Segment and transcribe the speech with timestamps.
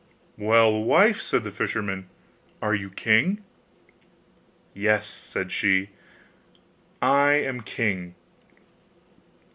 [0.35, 2.09] 'Well, wife,' said the fisherman,
[2.59, 3.43] 'are you king?'
[4.73, 5.91] 'Yes,' said she,
[7.03, 8.15] 'I am king.